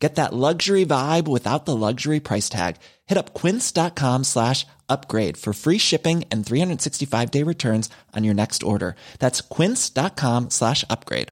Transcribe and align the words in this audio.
Get 0.00 0.14
that 0.14 0.32
luxury 0.32 0.86
vibe 0.86 1.28
without 1.28 1.66
the 1.66 1.76
luxury 1.76 2.20
price 2.20 2.48
tag. 2.48 2.76
Hit 3.06 3.18
up 3.18 3.34
quince.com 3.34 4.24
slash 4.24 4.66
upgrade 4.88 5.36
for 5.36 5.52
free 5.52 5.78
shipping 5.78 6.24
and 6.32 6.44
365 6.44 7.30
day 7.30 7.44
returns 7.44 7.90
on 8.16 8.24
your 8.24 8.34
next 8.34 8.62
order. 8.62 8.96
That's 9.18 9.42
quince.com 9.42 10.48
slash 10.48 10.84
upgrade. 10.88 11.28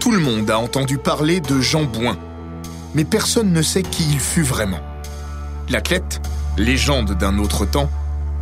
Tout 0.00 0.12
le 0.12 0.20
monde 0.20 0.48
a 0.50 0.58
entendu 0.58 0.98
parler 0.98 1.40
de 1.40 1.60
Jean 1.60 1.82
Bouin, 1.82 2.16
mais 2.94 3.04
personne 3.04 3.52
ne 3.52 3.60
sait 3.60 3.82
qui 3.82 4.04
il 4.04 4.20
fut 4.20 4.42
vraiment. 4.44 4.78
L'athlète, 5.68 6.20
légende 6.56 7.18
d'un 7.18 7.38
autre 7.38 7.66
temps, 7.66 7.90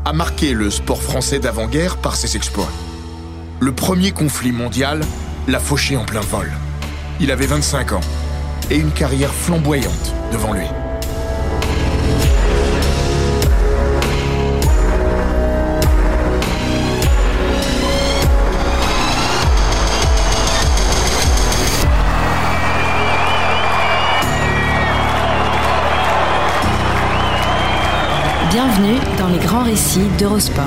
a 0.05 0.13
marqué 0.13 0.53
le 0.53 0.71
sport 0.71 1.03
français 1.03 1.39
d'avant-guerre 1.39 1.97
par 1.97 2.17
ses 2.17 2.37
exploits. 2.37 2.69
Le 3.61 3.73
premier 3.73 4.13
conflit 4.13 4.53
mondial 4.53 5.01
l'a 5.49 5.59
fauché 5.59 5.97
en 5.97 6.05
plein 6.05 6.21
vol. 6.21 6.51
Il 7.21 7.31
avait 7.31 7.47
25 7.47 7.93
ans 7.93 8.01
et 8.71 8.77
une 8.77 8.91
carrière 8.91 9.33
flamboyante 9.33 10.13
devant 10.33 10.53
lui. 10.53 10.67
Bienvenue 28.55 29.01
dans 29.19 29.27
les 29.31 29.41
grands 29.41 29.65
récits 29.65 30.07
d'Eurosport. 30.17 30.65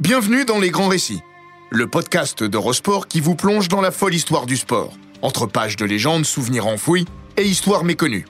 Bienvenue 0.00 0.46
dans 0.46 0.58
Les 0.58 0.70
Grands 0.70 0.88
Récits, 0.88 1.20
le 1.68 1.86
podcast 1.86 2.42
d'Eurosport 2.42 3.08
qui 3.08 3.20
vous 3.20 3.34
plonge 3.34 3.68
dans 3.68 3.82
la 3.82 3.90
folle 3.90 4.14
histoire 4.14 4.46
du 4.46 4.56
sport, 4.56 4.94
entre 5.20 5.44
pages 5.44 5.76
de 5.76 5.84
légendes, 5.84 6.24
souvenirs 6.24 6.66
enfouis 6.66 7.04
et 7.36 7.44
histoires 7.44 7.84
méconnues. 7.84 8.24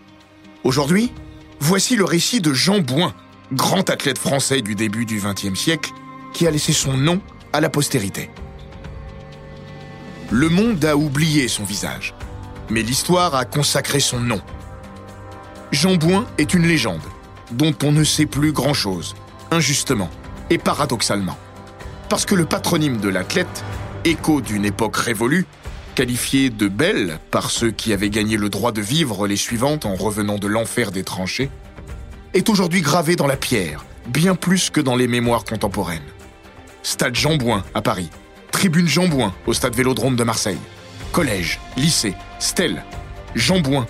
Aujourd'hui, 0.64 1.12
voici 1.60 1.94
le 1.94 2.04
récit 2.04 2.40
de 2.40 2.52
Jean 2.52 2.80
Bouin, 2.80 3.14
grand 3.52 3.88
athlète 3.90 4.18
français 4.18 4.60
du 4.60 4.74
début 4.74 5.04
du 5.04 5.20
XXe 5.20 5.56
siècle, 5.56 5.92
qui 6.32 6.48
a 6.48 6.50
laissé 6.50 6.72
son 6.72 6.94
nom 6.94 7.20
à 7.52 7.60
la 7.60 7.70
postérité. 7.70 8.28
Le 10.30 10.50
monde 10.50 10.84
a 10.84 10.94
oublié 10.94 11.48
son 11.48 11.64
visage, 11.64 12.12
mais 12.68 12.82
l'histoire 12.82 13.34
a 13.34 13.46
consacré 13.46 13.98
son 13.98 14.20
nom. 14.20 14.42
Jean 15.72 15.96
Bouin 15.96 16.26
est 16.36 16.52
une 16.52 16.66
légende, 16.66 17.06
dont 17.50 17.74
on 17.82 17.92
ne 17.92 18.04
sait 18.04 18.26
plus 18.26 18.52
grand-chose, 18.52 19.14
injustement 19.50 20.10
et 20.50 20.58
paradoxalement. 20.58 21.38
Parce 22.10 22.26
que 22.26 22.34
le 22.34 22.44
patronyme 22.44 22.98
de 22.98 23.08
l'athlète, 23.08 23.64
écho 24.04 24.42
d'une 24.42 24.66
époque 24.66 24.98
révolue, 24.98 25.46
qualifié 25.94 26.50
de 26.50 26.68
belle 26.68 27.20
par 27.30 27.50
ceux 27.50 27.70
qui 27.70 27.94
avaient 27.94 28.10
gagné 28.10 28.36
le 28.36 28.50
droit 28.50 28.72
de 28.72 28.82
vivre 28.82 29.26
les 29.26 29.36
suivantes 29.36 29.86
en 29.86 29.94
revenant 29.94 30.36
de 30.36 30.46
l'enfer 30.46 30.90
des 30.90 31.04
tranchées, 31.04 31.48
est 32.34 32.50
aujourd'hui 32.50 32.82
gravé 32.82 33.16
dans 33.16 33.26
la 33.26 33.36
pierre, 33.36 33.86
bien 34.06 34.34
plus 34.34 34.68
que 34.68 34.82
dans 34.82 34.94
les 34.94 35.08
mémoires 35.08 35.44
contemporaines. 35.44 36.02
Stade 36.82 37.14
Jean 37.16 37.36
Bouin 37.36 37.64
à 37.72 37.80
Paris, 37.80 38.10
Tribune 38.50 38.88
Jean 38.88 39.08
Bouin 39.08 39.34
au 39.46 39.52
Stade 39.52 39.74
Vélodrome 39.74 40.16
de 40.16 40.24
Marseille, 40.24 40.58
collège, 41.12 41.60
lycée, 41.76 42.14
stèle, 42.38 42.84
Jean 43.34 43.60
Bouin, 43.60 43.86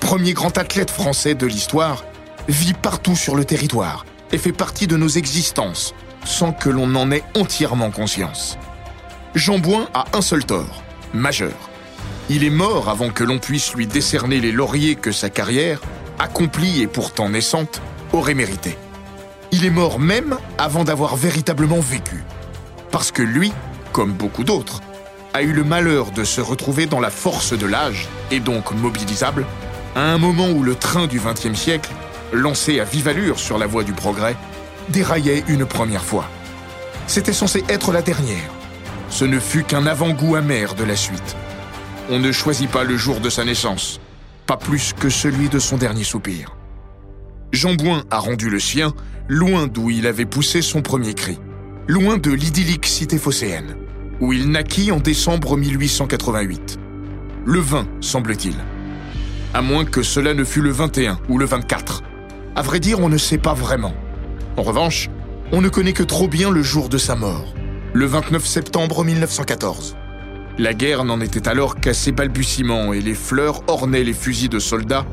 premier 0.00 0.32
grand 0.32 0.56
athlète 0.58 0.90
français 0.90 1.34
de 1.34 1.46
l'histoire, 1.46 2.04
vit 2.48 2.74
partout 2.74 3.16
sur 3.16 3.36
le 3.36 3.44
territoire 3.44 4.04
et 4.32 4.38
fait 4.38 4.52
partie 4.52 4.86
de 4.86 4.96
nos 4.96 5.08
existences 5.08 5.94
sans 6.24 6.52
que 6.52 6.68
l'on 6.68 6.94
en 6.94 7.10
ait 7.10 7.24
entièrement 7.34 7.90
conscience. 7.90 8.58
Jean 9.34 9.58
Bouin 9.58 9.88
a 9.94 10.04
un 10.12 10.20
seul 10.20 10.44
tort, 10.44 10.82
majeur. 11.14 11.70
Il 12.28 12.44
est 12.44 12.50
mort 12.50 12.88
avant 12.88 13.10
que 13.10 13.24
l'on 13.24 13.38
puisse 13.38 13.74
lui 13.74 13.86
décerner 13.86 14.40
les 14.40 14.52
lauriers 14.52 14.96
que 14.96 15.12
sa 15.12 15.30
carrière, 15.30 15.80
accomplie 16.18 16.82
et 16.82 16.86
pourtant 16.86 17.28
naissante, 17.28 17.80
aurait 18.12 18.34
mérité. 18.34 18.76
Il 19.52 19.64
est 19.64 19.70
mort 19.70 19.98
même 19.98 20.36
avant 20.58 20.84
d'avoir 20.84 21.16
véritablement 21.16 21.80
vécu. 21.80 22.22
Parce 22.90 23.10
que 23.10 23.22
lui, 23.22 23.52
comme 23.92 24.12
beaucoup 24.12 24.44
d'autres, 24.44 24.80
a 25.34 25.42
eu 25.42 25.52
le 25.52 25.64
malheur 25.64 26.10
de 26.10 26.24
se 26.24 26.40
retrouver 26.40 26.86
dans 26.86 27.00
la 27.00 27.10
force 27.10 27.56
de 27.56 27.66
l'âge, 27.66 28.08
et 28.30 28.40
donc 28.40 28.72
mobilisable, 28.72 29.46
à 29.94 30.12
un 30.12 30.18
moment 30.18 30.48
où 30.50 30.62
le 30.62 30.74
train 30.74 31.06
du 31.06 31.20
XXe 31.20 31.58
siècle, 31.58 31.90
lancé 32.32 32.80
à 32.80 32.84
vive 32.84 33.08
allure 33.08 33.38
sur 33.38 33.58
la 33.58 33.66
voie 33.66 33.84
du 33.84 33.92
progrès, 33.92 34.36
déraillait 34.88 35.44
une 35.48 35.66
première 35.66 36.04
fois. 36.04 36.28
C'était 37.06 37.32
censé 37.32 37.64
être 37.68 37.92
la 37.92 38.02
dernière. 38.02 38.50
Ce 39.08 39.24
ne 39.24 39.40
fut 39.40 39.64
qu'un 39.64 39.86
avant-goût 39.86 40.36
amer 40.36 40.74
de 40.74 40.84
la 40.84 40.96
suite. 40.96 41.36
On 42.08 42.18
ne 42.18 42.32
choisit 42.32 42.70
pas 42.70 42.84
le 42.84 42.96
jour 42.96 43.20
de 43.20 43.30
sa 43.30 43.44
naissance, 43.44 44.00
pas 44.46 44.56
plus 44.56 44.92
que 44.92 45.08
celui 45.08 45.48
de 45.48 45.58
son 45.58 45.76
dernier 45.76 46.04
soupir. 46.04 46.56
Jean 47.52 47.74
Bouin 47.74 48.04
a 48.10 48.18
rendu 48.18 48.48
le 48.48 48.60
sien, 48.60 48.92
loin 49.28 49.66
d'où 49.66 49.90
il 49.90 50.06
avait 50.06 50.26
poussé 50.26 50.62
son 50.62 50.82
premier 50.82 51.14
cri, 51.14 51.38
loin 51.86 52.18
de 52.18 52.30
l'idyllique 52.30 52.86
cité 52.86 53.18
phocéenne, 53.18 53.76
où 54.20 54.32
il 54.32 54.50
naquit 54.50 54.92
en 54.92 54.98
décembre 54.98 55.56
1888. 55.56 56.78
Le 57.44 57.60
20, 57.60 57.86
semble-t-il. 58.00 58.54
À 59.54 59.62
moins 59.62 59.84
que 59.84 60.02
cela 60.02 60.34
ne 60.34 60.44
fût 60.44 60.60
le 60.60 60.70
21 60.70 61.18
ou 61.28 61.38
le 61.38 61.46
24. 61.46 62.02
À 62.54 62.62
vrai 62.62 62.80
dire, 62.80 63.00
on 63.00 63.08
ne 63.08 63.18
sait 63.18 63.38
pas 63.38 63.54
vraiment. 63.54 63.94
En 64.56 64.62
revanche, 64.62 65.08
on 65.52 65.60
ne 65.60 65.68
connaît 65.68 65.92
que 65.92 66.02
trop 66.02 66.28
bien 66.28 66.50
le 66.50 66.62
jour 66.62 66.88
de 66.88 66.98
sa 66.98 67.16
mort, 67.16 67.54
le 67.92 68.06
29 68.06 68.46
septembre 68.46 69.04
1914. 69.04 69.96
La 70.58 70.74
guerre 70.74 71.04
n'en 71.04 71.20
était 71.20 71.48
alors 71.48 71.76
qu'à 71.76 71.94
ses 71.94 72.12
balbutiements 72.12 72.92
et 72.92 73.00
les 73.00 73.14
fleurs 73.14 73.62
ornaient 73.68 74.04
les 74.04 74.12
fusils 74.12 74.50
de 74.50 74.58
soldats 74.58 75.06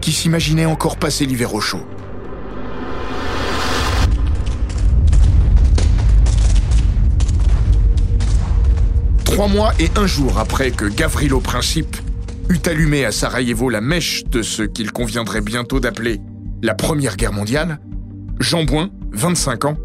qui 0.00 0.12
s'imaginaient 0.12 0.66
encore 0.66 0.96
passer 0.96 1.26
l'hiver 1.26 1.54
au 1.54 1.60
chaud. 1.60 1.84
Trois 9.32 9.48
mois 9.48 9.72
et 9.80 9.88
un 9.96 10.06
jour 10.06 10.38
après 10.38 10.72
que 10.72 10.84
Gavrilo 10.84 11.40
Principe 11.40 11.96
eut 12.50 12.60
allumé 12.66 13.06
à 13.06 13.12
Sarajevo 13.12 13.70
la 13.70 13.80
mèche 13.80 14.24
de 14.24 14.42
ce 14.42 14.62
qu'il 14.62 14.92
conviendrait 14.92 15.40
bientôt 15.40 15.80
d'appeler 15.80 16.20
la 16.60 16.74
Première 16.74 17.16
Guerre 17.16 17.32
mondiale, 17.32 17.80
Jean 18.40 18.64
Bouin, 18.64 18.90
25 19.12 19.64
ans, 19.64 19.76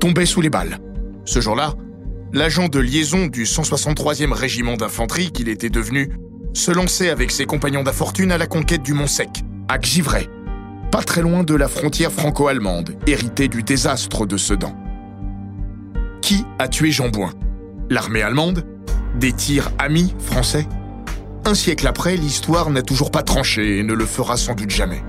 tombait 0.00 0.26
sous 0.26 0.40
les 0.40 0.50
balles. 0.50 0.80
Ce 1.24 1.40
jour-là, 1.40 1.74
l'agent 2.32 2.66
de 2.66 2.80
liaison 2.80 3.28
du 3.28 3.44
163e 3.44 4.32
régiment 4.32 4.74
d'infanterie 4.74 5.30
qu'il 5.30 5.48
était 5.48 5.70
devenu 5.70 6.10
se 6.52 6.72
lançait 6.72 7.08
avec 7.08 7.30
ses 7.30 7.46
compagnons 7.46 7.84
d'infortune 7.84 8.32
à 8.32 8.38
la 8.38 8.48
conquête 8.48 8.82
du 8.82 8.92
Mont-Sec, 8.92 9.28
à 9.68 9.80
Givray, 9.80 10.28
pas 10.90 11.04
très 11.04 11.22
loin 11.22 11.44
de 11.44 11.54
la 11.54 11.68
frontière 11.68 12.10
franco-allemande, 12.10 12.96
héritée 13.06 13.46
du 13.46 13.62
désastre 13.62 14.26
de 14.26 14.36
Sedan. 14.36 14.74
Qui 16.22 16.44
a 16.58 16.66
tué 16.66 16.90
Jean 16.90 17.08
Bouin? 17.08 17.30
L'armée 17.88 18.22
allemande 18.22 18.66
Des 19.16 19.32
tirs 19.32 19.70
amis 19.78 20.14
français 20.18 20.68
Un 21.46 21.54
siècle 21.54 21.86
après, 21.86 22.16
l'histoire 22.16 22.68
n'a 22.68 22.82
toujours 22.82 23.10
pas 23.10 23.22
tranché 23.22 23.78
et 23.78 23.82
ne 23.82 23.94
le 23.94 24.04
fera 24.04 24.36
sans 24.36 24.54
doute 24.54 24.68
jamais. 24.68 25.02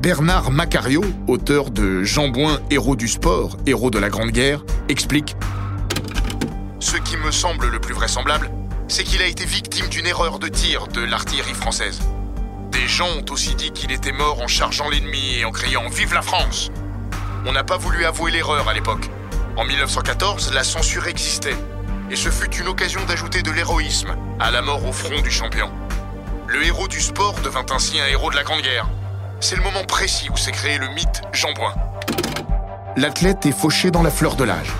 Bernard 0.00 0.52
Macario, 0.52 1.02
auteur 1.26 1.70
de 1.70 2.04
Jean 2.04 2.28
Bouin, 2.28 2.60
héros 2.70 2.94
du 2.94 3.08
sport, 3.08 3.56
héros 3.66 3.90
de 3.90 3.98
la 3.98 4.10
Grande 4.10 4.30
Guerre, 4.30 4.64
explique 4.88 5.34
Ce 6.78 6.96
qui 6.98 7.16
me 7.16 7.32
semble 7.32 7.68
le 7.68 7.80
plus 7.80 7.94
vraisemblable, 7.94 8.48
c'est 8.86 9.02
qu'il 9.02 9.20
a 9.20 9.26
été 9.26 9.44
victime 9.44 9.88
d'une 9.88 10.06
erreur 10.06 10.38
de 10.38 10.46
tir 10.46 10.86
de 10.86 11.00
l'artillerie 11.00 11.54
française. 11.54 11.98
Des 12.70 12.86
gens 12.86 13.08
ont 13.08 13.32
aussi 13.32 13.56
dit 13.56 13.72
qu'il 13.72 13.90
était 13.90 14.12
mort 14.12 14.40
en 14.40 14.46
chargeant 14.46 14.88
l'ennemi 14.88 15.38
et 15.40 15.44
en 15.44 15.50
criant 15.50 15.88
Vive 15.88 16.14
la 16.14 16.22
France 16.22 16.70
On 17.44 17.50
n'a 17.50 17.64
pas 17.64 17.76
voulu 17.76 18.04
avouer 18.04 18.30
l'erreur 18.30 18.68
à 18.68 18.72
l'époque. 18.72 19.10
En 19.56 19.64
1914, 19.64 20.52
la 20.54 20.62
censure 20.62 21.08
existait, 21.08 21.56
et 22.10 22.16
ce 22.16 22.30
fut 22.30 22.54
une 22.56 22.68
occasion 22.68 23.00
d'ajouter 23.06 23.42
de 23.42 23.50
l'héroïsme 23.50 24.14
à 24.38 24.50
la 24.50 24.62
mort 24.62 24.86
au 24.86 24.92
front 24.92 25.20
du 25.20 25.30
champion. 25.30 25.70
Le 26.48 26.64
héros 26.64 26.88
du 26.88 27.00
sport 27.00 27.34
devint 27.42 27.66
ainsi 27.74 27.98
un 28.00 28.06
héros 28.06 28.30
de 28.30 28.36
la 28.36 28.44
Grande 28.44 28.62
Guerre. 28.62 28.88
C'est 29.40 29.56
le 29.56 29.62
moment 29.62 29.84
précis 29.84 30.28
où 30.32 30.36
s'est 30.36 30.52
créé 30.52 30.78
le 30.78 30.88
mythe 30.88 31.22
Jean 31.32 31.52
Bouin. 31.54 31.74
L'athlète 32.96 33.44
est 33.46 33.52
fauché 33.52 33.90
dans 33.90 34.02
la 34.02 34.10
fleur 34.10 34.36
de 34.36 34.44
l'âge. 34.44 34.72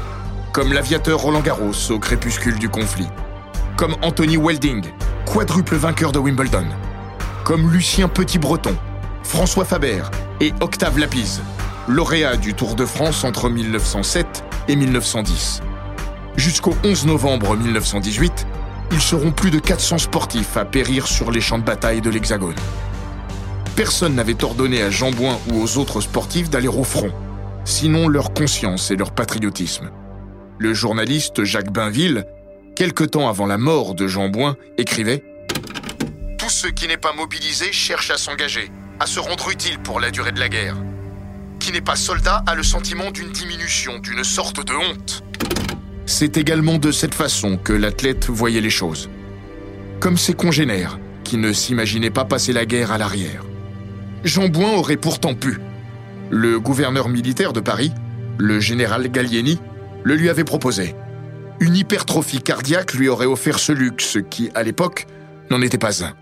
comme 0.52 0.72
l'aviateur 0.72 1.20
Roland 1.20 1.42
Garros 1.42 1.90
au 1.90 1.98
crépuscule 1.98 2.58
du 2.58 2.70
conflit, 2.70 3.08
comme 3.76 3.94
Anthony 4.00 4.38
Welding, 4.38 4.86
quadruple 5.26 5.76
vainqueur 5.76 6.12
de 6.12 6.18
Wimbledon, 6.18 6.64
comme 7.44 7.70
Lucien 7.70 8.08
Petit-Breton, 8.08 8.74
François 9.22 9.66
Faber 9.66 10.04
et 10.40 10.54
Octave 10.62 10.98
Lapise, 10.98 11.42
lauréats 11.88 12.38
du 12.38 12.54
Tour 12.54 12.74
de 12.74 12.86
France 12.86 13.22
entre 13.22 13.50
1907 13.50 14.44
et 14.68 14.76
1910. 14.76 15.60
Jusqu'au 16.36 16.76
11 16.84 17.06
novembre 17.06 17.56
1918, 17.56 18.46
ils 18.92 19.00
seront 19.00 19.32
plus 19.32 19.50
de 19.50 19.58
400 19.58 19.98
sportifs 19.98 20.56
à 20.56 20.64
périr 20.64 21.06
sur 21.06 21.30
les 21.30 21.40
champs 21.40 21.58
de 21.58 21.64
bataille 21.64 22.02
de 22.02 22.10
l'Hexagone. 22.10 22.54
Personne 23.74 24.14
n'avait 24.14 24.44
ordonné 24.44 24.82
à 24.82 24.90
Jean 24.90 25.10
Bouin 25.10 25.38
ou 25.50 25.62
aux 25.62 25.78
autres 25.78 26.00
sportifs 26.02 26.50
d'aller 26.50 26.68
au 26.68 26.84
front, 26.84 27.10
sinon 27.64 28.06
leur 28.06 28.34
conscience 28.34 28.90
et 28.90 28.96
leur 28.96 29.12
patriotisme. 29.12 29.90
Le 30.58 30.74
journaliste 30.74 31.44
Jacques 31.44 31.72
Bainville, 31.72 32.26
quelque 32.74 33.04
temps 33.04 33.28
avant 33.28 33.46
la 33.46 33.58
mort 33.58 33.94
de 33.94 34.06
Jean 34.06 34.28
Bouin, 34.28 34.56
écrivait 34.76 35.24
Tout 36.38 36.50
ce 36.50 36.66
qui 36.68 36.86
n'est 36.86 36.96
pas 36.98 37.12
mobilisé 37.14 37.72
cherche 37.72 38.10
à 38.10 38.18
s'engager, 38.18 38.70
à 39.00 39.06
se 39.06 39.20
rendre 39.20 39.50
utile 39.50 39.78
pour 39.78 40.00
la 40.00 40.10
durée 40.10 40.32
de 40.32 40.40
la 40.40 40.50
guerre. 40.50 40.76
Qui 41.60 41.72
n'est 41.72 41.80
pas 41.80 41.96
soldat 41.96 42.44
a 42.46 42.54
le 42.54 42.62
sentiment 42.62 43.10
d'une 43.10 43.30
diminution, 43.30 43.98
d'une 43.98 44.22
sorte 44.22 44.64
de 44.64 44.74
honte. 44.74 45.22
C'est 46.06 46.36
également 46.36 46.78
de 46.78 46.92
cette 46.92 47.14
façon 47.14 47.56
que 47.56 47.72
l'athlète 47.72 48.28
voyait 48.28 48.60
les 48.60 48.70
choses. 48.70 49.10
Comme 49.98 50.16
ses 50.16 50.34
congénères, 50.34 51.00
qui 51.24 51.36
ne 51.36 51.52
s'imaginaient 51.52 52.10
pas 52.10 52.24
passer 52.24 52.52
la 52.52 52.64
guerre 52.64 52.92
à 52.92 52.98
l'arrière. 52.98 53.42
Jean 54.22 54.48
Bouin 54.48 54.72
aurait 54.74 54.96
pourtant 54.96 55.34
pu. 55.34 55.58
Le 56.30 56.60
gouverneur 56.60 57.08
militaire 57.08 57.52
de 57.52 57.58
Paris, 57.58 57.92
le 58.38 58.60
général 58.60 59.10
Gallieni, 59.10 59.60
le 60.04 60.14
lui 60.14 60.30
avait 60.30 60.44
proposé. 60.44 60.94
Une 61.58 61.74
hypertrophie 61.74 62.40
cardiaque 62.40 62.94
lui 62.94 63.08
aurait 63.08 63.26
offert 63.26 63.58
ce 63.58 63.72
luxe 63.72 64.18
qui, 64.30 64.50
à 64.54 64.62
l'époque, 64.62 65.06
n'en 65.50 65.60
était 65.60 65.78
pas 65.78 66.04
un. 66.04 66.12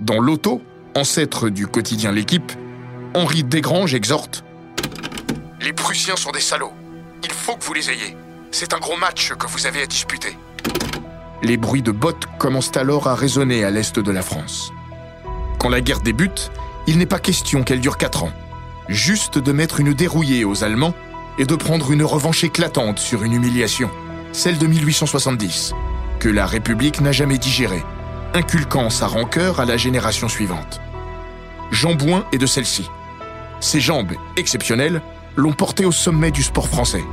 Dans 0.00 0.20
l'auto, 0.20 0.60
ancêtre 0.94 1.48
du 1.48 1.66
quotidien 1.66 2.12
L'équipe, 2.12 2.52
Henri 3.14 3.42
Desgranges 3.42 3.94
exhorte 3.94 4.44
Les 5.62 5.72
Prussiens 5.72 6.16
sont 6.16 6.30
des 6.30 6.40
salauds. 6.40 6.74
Il 7.24 7.32
faut 7.32 7.56
que 7.56 7.64
vous 7.64 7.74
les 7.74 7.90
ayez. 7.90 8.16
C'est 8.50 8.72
un 8.72 8.78
gros 8.78 8.96
match 8.96 9.32
que 9.34 9.46
vous 9.46 9.66
avez 9.66 9.82
à 9.82 9.86
disputer. 9.86 10.36
Les 11.42 11.56
bruits 11.56 11.82
de 11.82 11.92
bottes 11.92 12.26
commencent 12.38 12.76
alors 12.76 13.06
à 13.06 13.14
résonner 13.14 13.64
à 13.64 13.70
l'est 13.70 13.98
de 13.98 14.10
la 14.10 14.22
France. 14.22 14.72
Quand 15.58 15.68
la 15.68 15.80
guerre 15.80 16.00
débute, 16.00 16.50
il 16.86 16.98
n'est 16.98 17.06
pas 17.06 17.18
question 17.18 17.62
qu'elle 17.62 17.80
dure 17.80 17.98
quatre 17.98 18.24
ans. 18.24 18.32
Juste 18.88 19.38
de 19.38 19.52
mettre 19.52 19.80
une 19.80 19.92
dérouillée 19.92 20.44
aux 20.44 20.64
Allemands 20.64 20.94
et 21.38 21.44
de 21.44 21.54
prendre 21.54 21.92
une 21.92 22.02
revanche 22.02 22.42
éclatante 22.42 22.98
sur 22.98 23.22
une 23.22 23.34
humiliation, 23.34 23.90
celle 24.32 24.58
de 24.58 24.66
1870, 24.66 25.74
que 26.18 26.28
la 26.28 26.46
République 26.46 27.00
n'a 27.00 27.12
jamais 27.12 27.38
digérée, 27.38 27.84
inculquant 28.34 28.90
sa 28.90 29.06
rancœur 29.06 29.60
à 29.60 29.66
la 29.66 29.76
génération 29.76 30.28
suivante. 30.28 30.80
Jean 31.70 31.94
Bouin 31.94 32.24
est 32.32 32.38
de 32.38 32.46
celle-ci. 32.46 32.88
Ses 33.60 33.80
jambes, 33.80 34.12
exceptionnelles, 34.36 35.02
l'ont 35.36 35.52
porté 35.52 35.84
au 35.84 35.92
sommet 35.92 36.30
du 36.30 36.42
sport 36.42 36.68
français. 36.68 37.04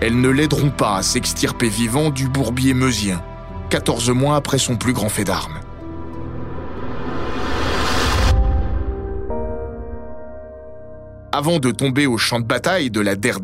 Elles 0.00 0.20
ne 0.20 0.28
l'aideront 0.28 0.70
pas 0.70 0.96
à 0.96 1.02
s'extirper 1.02 1.68
vivant 1.68 2.10
du 2.10 2.28
bourbier 2.28 2.74
meusien, 2.74 3.22
14 3.70 4.10
mois 4.10 4.36
après 4.36 4.58
son 4.58 4.76
plus 4.76 4.92
grand 4.92 5.08
fait 5.08 5.24
d'armes. 5.24 5.60
Avant 11.32 11.58
de 11.58 11.70
tomber 11.70 12.06
au 12.06 12.16
champ 12.16 12.38
de 12.38 12.46
bataille 12.46 12.90
de 12.90 13.00
la 13.00 13.16
Der 13.16 13.40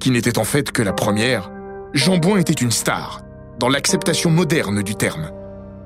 qui 0.00 0.10
n'était 0.10 0.38
en 0.38 0.44
fait 0.44 0.72
que 0.72 0.82
la 0.82 0.92
première, 0.92 1.50
Jean 1.92 2.16
Bouin 2.16 2.38
était 2.38 2.54
une 2.54 2.70
star, 2.70 3.20
dans 3.58 3.68
l'acceptation 3.68 4.30
moderne 4.30 4.82
du 4.82 4.94
terme. 4.94 5.30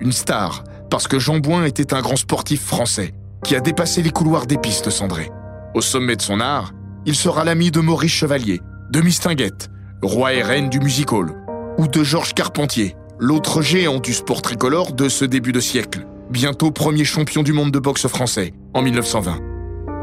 Une 0.00 0.12
star, 0.12 0.62
parce 0.88 1.08
que 1.08 1.18
Jean 1.18 1.38
Bouin 1.38 1.64
était 1.64 1.94
un 1.94 2.00
grand 2.00 2.16
sportif 2.16 2.62
français, 2.62 3.12
qui 3.44 3.56
a 3.56 3.60
dépassé 3.60 4.02
les 4.02 4.10
couloirs 4.10 4.46
des 4.46 4.56
pistes 4.56 4.90
cendrées. 4.90 5.30
Au 5.74 5.80
sommet 5.80 6.16
de 6.16 6.22
son 6.22 6.38
art, 6.40 6.72
il 7.06 7.16
sera 7.16 7.44
l'ami 7.44 7.70
de 7.70 7.80
Maurice 7.80 8.12
Chevalier, 8.12 8.60
de 8.90 9.00
Mistinguette, 9.00 9.68
roi 10.02 10.34
et 10.34 10.42
reine 10.42 10.68
du 10.68 10.78
music 10.78 11.12
hall, 11.12 11.32
ou 11.78 11.88
de 11.88 12.04
Georges 12.04 12.34
Carpentier, 12.34 12.96
l'autre 13.18 13.62
géant 13.62 13.98
du 13.98 14.12
sport 14.12 14.42
tricolore 14.42 14.92
de 14.92 15.08
ce 15.08 15.24
début 15.24 15.52
de 15.52 15.60
siècle, 15.60 16.06
bientôt 16.30 16.70
premier 16.70 17.04
champion 17.04 17.42
du 17.42 17.52
monde 17.52 17.72
de 17.72 17.78
boxe 17.78 18.06
français, 18.06 18.52
en 18.74 18.82
1920. 18.82 19.40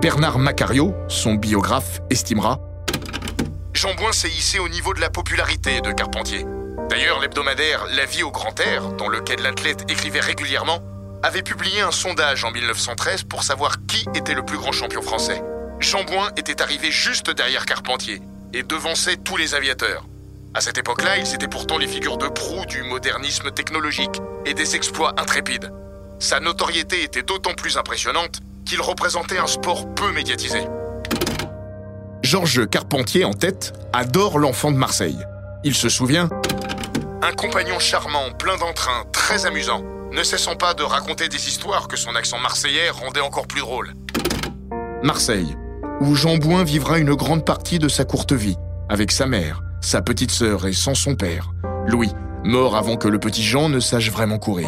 Bernard 0.02 0.40
Macario, 0.40 0.94
son 1.08 1.36
biographe, 1.36 2.02
estimera 2.10 2.60
Jean 3.74 3.94
Bouin 3.96 4.12
s'est 4.12 4.30
hissé 4.30 4.60
au 4.60 4.70
niveau 4.70 4.94
de 4.94 5.00
la 5.00 5.10
popularité 5.10 5.82
de 5.82 5.92
Carpentier. 5.92 6.46
D'ailleurs, 6.90 7.20
l'hebdomadaire 7.20 7.86
La 7.96 8.06
vie 8.06 8.24
au 8.24 8.32
grand 8.32 8.60
air, 8.60 8.94
dans 8.94 9.08
lequel 9.08 9.42
l'athlète 9.42 9.86
écrivait 9.90 10.20
régulièrement, 10.20 10.80
avait 11.22 11.42
publié 11.42 11.82
un 11.82 11.92
sondage 11.92 12.44
en 12.44 12.52
1913 12.52 13.24
pour 13.24 13.44
savoir 13.44 13.86
qui 13.86 14.06
était 14.14 14.34
le 14.34 14.44
plus 14.44 14.58
grand 14.58 14.72
champion 14.72 15.02
français. 15.02 15.42
Jean 15.80 16.04
Bouin 16.04 16.30
était 16.36 16.62
arrivé 16.62 16.92
juste 16.92 17.30
derrière 17.30 17.66
Carpentier 17.66 18.22
et 18.54 18.64
devançait 18.64 19.18
tous 19.18 19.38
les 19.38 19.56
aviateurs. 19.56 20.06
À 20.54 20.62
cette 20.62 20.78
époque-là, 20.78 21.18
ils 21.18 21.34
étaient 21.34 21.48
pourtant 21.48 21.78
les 21.78 21.88
figures 21.88 22.18
de 22.18 22.28
proue 22.28 22.66
du 22.68 22.84
modernisme 22.84 23.52
technologique 23.52 24.22
et 24.46 24.54
des 24.54 24.76
exploits 24.76 25.14
intrépides. 25.18 25.72
Sa 26.20 26.40
notoriété 26.40 27.04
était 27.04 27.24
d'autant 27.24 27.54
plus 27.54 27.78
impressionnante 27.78 28.40
qu'il 28.66 28.80
représentait 28.80 29.40
un 29.40 29.48
sport 29.48 29.94
peu 29.96 30.12
médiatisé. 30.12 30.68
Georges 32.22 32.70
Carpentier, 32.70 33.26
en 33.26 33.34
tête, 33.34 33.74
adore 33.92 34.40
l'enfant 34.40 34.72
de 34.72 34.78
Marseille. 34.78 35.18
Il 35.64 35.76
se 35.76 35.90
souvient 35.90 36.30
Un 37.22 37.32
compagnon 37.34 37.80
charmant, 37.80 38.32
plein 38.32 38.58
d'entrain, 38.58 39.04
très 39.12 39.46
amusant, 39.46 39.84
ne 40.12 40.24
cessant 40.24 40.56
pas 40.56 40.74
de 40.74 40.84
raconter 40.84 41.28
des 41.28 41.48
histoires 41.48 41.88
que 41.88 41.98
son 41.98 42.16
accent 42.16 42.38
marseillais 42.38 42.90
rendait 42.92 43.22
encore 43.22 43.48
plus 43.48 43.62
drôle. 43.62 43.94
Marseille, 45.02 45.58
où 46.04 46.16
Jean 46.16 46.38
Bouin 46.38 46.66
vivra 46.66 47.00
une 47.00 47.14
grande 47.14 47.46
partie 47.46 47.80
de 47.80 47.88
sa 47.88 48.04
courte 48.04 48.34
vie, 48.34 48.58
avec 48.90 49.10
sa 49.12 49.26
mère, 49.26 49.62
sa 49.80 50.02
petite 50.02 50.32
sœur 50.32 50.68
et 50.68 50.74
sans 50.74 50.96
son 50.96 51.16
père, 51.16 51.54
Louis, 51.88 52.12
mort 52.44 52.76
avant 52.76 52.98
que 52.98 53.08
le 53.08 53.20
petit 53.20 53.42
Jean 53.42 53.70
ne 53.70 53.80
sache 53.80 54.12
vraiment 54.12 54.38
courir. 54.38 54.68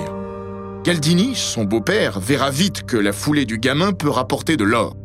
Galdini, 0.86 1.36
son 1.36 1.66
beau-père, 1.66 2.22
verra 2.22 2.52
vite 2.52 2.84
que 2.84 2.96
la 2.96 3.12
foulée 3.12 3.46
du 3.46 3.58
gamin 3.58 3.92
peut 3.92 4.10
rapporter 4.10 4.56
de 4.56 4.64
l'or, 4.64 4.96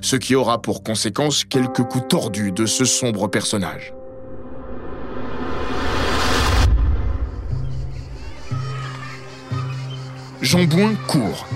ce 0.00 0.14
qui 0.14 0.36
aura 0.36 0.62
pour 0.62 0.84
conséquence 0.84 1.44
quelques 1.44 1.82
coups 1.82 2.06
tordus 2.08 2.52
de 2.52 2.66
ce 2.66 2.84
sombre 2.84 3.26
personnage. 3.26 3.92
Jean 10.40 10.64
Bouin 10.64 10.94
court, 11.08 11.48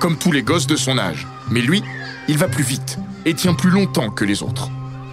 comme 0.00 0.16
tous 0.16 0.32
les 0.32 0.42
gosses 0.42 0.66
de 0.66 0.76
son 0.76 0.98
âge, 0.98 1.26
mais 1.50 1.60
lui, 1.60 1.82
il 2.28 2.38
va 2.38 2.48
plus 2.48 2.64
vite 2.64 2.98
et 3.24 3.34
tient 3.34 3.54
plus 3.54 3.70
longtemps 3.70 4.10
que 4.10 4.24
les 4.24 4.42
autres. 4.42 4.70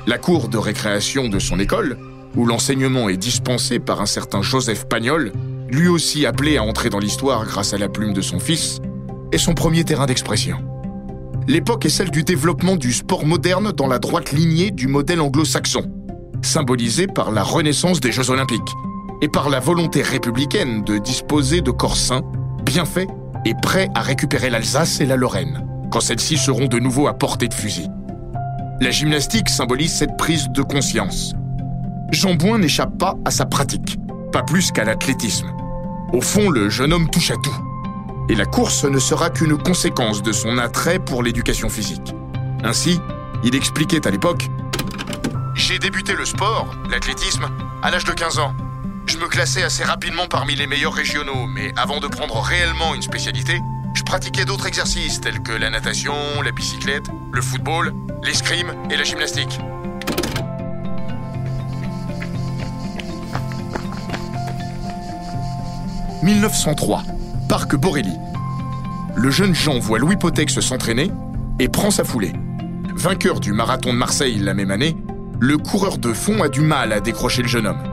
La 0.08 0.18
cour 0.18 0.48
de 0.50 0.58
récréation 0.58 1.30
de 1.30 1.40
son 1.40 1.60
école, 1.60 1.98
où 2.36 2.46
l'enseignement 2.46 3.10
est 3.10 3.18
dispensé 3.18 3.80
par 3.80 4.02
un 4.02 4.06
certain 4.06 4.42
Joseph 4.42 4.86
Pagnol, 4.86 5.32
lui 5.70 5.88
aussi 5.88 6.26
appelé 6.26 6.58
à 6.58 6.64
entrer 6.64 6.90
dans 6.90 7.00
l'histoire 7.00 7.46
grâce 7.46 7.74
à 7.74 7.78
la 7.78 7.90
plume 7.90 8.14
de 8.14 8.22
son 8.22 8.40
fils, 8.40 8.80
est 9.32 9.38
son 9.38 9.54
premier 9.54 9.84
terrain 9.84 10.06
d'expression. 10.06 10.58
L'époque 11.48 11.86
est 11.86 11.90
celle 11.90 12.12
du 12.12 12.24
développement 12.24 12.76
du 12.76 12.94
sport 12.94 13.26
moderne 13.26 13.72
dans 13.72 13.88
la 13.88 14.00
droite 14.00 14.32
lignée 14.32 14.72
du 14.72 14.88
modèle 14.88 15.22
anglo-saxon, 15.22 15.92
symbolisé 16.42 17.08
par 17.08 17.32
la 17.32 17.44
renaissance 17.44 18.00
des 18.00 18.12
Jeux 18.12 18.30
olympiques 18.30 18.62
et 19.22 19.28
par 19.28 19.50
la 19.50 19.60
volonté 19.60 20.02
républicaine 20.02 20.84
de 20.84 20.98
disposer 20.98 21.62
de 21.62 21.72
corps 21.72 21.98
sains, 21.98 22.24
bien 22.64 22.86
faits 22.86 23.10
et 23.46 23.54
prêts 23.62 23.90
à 23.96 24.02
récupérer 24.02 24.50
l'Alsace 24.50 25.02
et 25.02 25.06
la 25.06 25.16
Lorraine, 25.16 25.66
quand 25.94 26.02
celles-ci 26.02 26.40
seront 26.40 26.66
de 26.66 26.80
nouveau 26.80 27.08
à 27.08 27.14
portée 27.14 27.48
de 27.48 27.54
fusil. 27.54 27.88
La 28.82 28.90
gymnastique 28.90 29.48
symbolise 29.48 29.94
cette 29.94 30.18
prise 30.18 30.50
de 30.50 30.64
conscience. 30.64 31.36
Jean 32.12 32.34
Bouin 32.34 32.58
n'échappe 32.58 32.98
pas 32.98 33.14
à 33.26 33.30
sa 33.30 33.46
pratique, 33.46 34.00
pas 34.32 34.42
plus 34.42 34.72
qu'à 34.72 34.86
l'athlétisme. 34.86 35.54
Au 36.12 36.20
fond, 36.20 36.50
le 36.50 36.68
jeune 36.68 36.94
homme 36.94 37.12
touche 37.12 37.30
à 37.30 37.36
tout. 37.36 37.56
Et 38.28 38.34
la 38.34 38.46
course 38.46 38.86
ne 38.86 38.98
sera 38.98 39.30
qu'une 39.30 39.56
conséquence 39.56 40.24
de 40.24 40.32
son 40.32 40.58
attrait 40.58 40.98
pour 40.98 41.22
l'éducation 41.22 41.70
physique. 41.70 42.16
Ainsi, 42.64 43.00
il 43.44 43.56
expliquait 43.56 44.08
à 44.08 44.10
l'époque 44.10 44.50
J'ai 45.54 45.78
débuté 45.78 46.14
le 46.16 46.26
sport, 46.26 46.74
l'athlétisme, 46.90 47.46
à 47.84 47.92
l'âge 47.92 48.06
de 48.06 48.14
15 48.14 48.40
ans. 48.40 48.56
Je 49.06 49.18
me 49.18 49.28
classais 49.28 49.62
assez 49.62 49.84
rapidement 49.84 50.26
parmi 50.28 50.56
les 50.56 50.66
meilleurs 50.66 50.94
régionaux, 50.94 51.46
mais 51.54 51.72
avant 51.78 52.00
de 52.00 52.08
prendre 52.08 52.42
réellement 52.42 52.96
une 52.96 53.04
spécialité, 53.04 53.60
je 53.94 54.04
pratiquais 54.04 54.46
d'autres 54.46 54.68
exercices 54.68 55.22
tels 55.22 55.42
que 55.42 55.52
la 55.52 55.70
natation, 55.70 56.14
la 56.44 56.52
bicyclette, 56.52 57.06
le 57.32 57.42
football, 57.42 57.94
l'escrime 58.24 58.74
et 58.90 58.98
la 58.98 59.04
gymnastique. 59.04 59.60
1903, 66.24 67.04
Parc 67.50 67.76
Borély. 67.76 68.14
Le 69.16 69.30
jeune 69.30 69.54
Jean 69.54 69.80
voit 69.80 70.00
Louis 70.00 70.16
Potex 70.16 70.60
s'entraîner 70.62 71.12
et 71.60 71.68
prend 71.68 71.92
sa 71.92 72.04
foulée. 72.04 72.34
Vainqueur 72.96 73.40
du 73.40 73.52
marathon 73.52 73.92
de 73.92 73.98
Marseille 73.98 74.40
la 74.40 74.54
même 74.54 74.72
année, 74.72 74.96
le 75.40 75.58
coureur 75.58 75.98
de 75.98 76.14
fond 76.14 76.42
a 76.42 76.48
du 76.48 76.62
mal 76.62 76.94
à 76.94 77.02
décrocher 77.02 77.42
le 77.42 77.48
jeune 77.48 77.68
homme. 77.68 77.84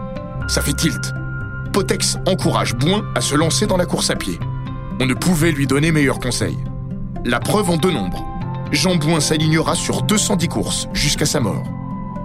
Ça 0.48 0.62
fait 0.62 0.74
tilt. 0.74 1.12
Potex 1.72 2.18
encourage 2.26 2.74
Bouin 2.74 3.04
à 3.14 3.20
se 3.20 3.34
lancer 3.34 3.66
dans 3.66 3.76
la 3.76 3.86
course 3.86 4.10
à 4.10 4.16
pied. 4.16 4.38
On 5.02 5.06
ne 5.06 5.14
pouvait 5.14 5.50
lui 5.50 5.66
donner 5.66 5.92
meilleur 5.92 6.18
conseil. 6.18 6.58
La 7.24 7.40
preuve 7.40 7.70
en 7.70 7.78
deux 7.78 7.90
nombres. 7.90 8.22
Jean 8.70 8.96
Bouin 8.96 9.20
s'alignera 9.20 9.74
sur 9.74 10.02
210 10.02 10.48
courses 10.48 10.88
jusqu'à 10.92 11.24
sa 11.24 11.40
mort. 11.40 11.64